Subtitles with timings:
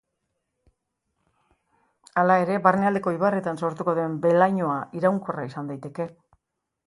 [2.21, 6.09] Hala ere, barnealdeko ibarretan sortuko den behe-lainoa iraunkorra izan daiteke.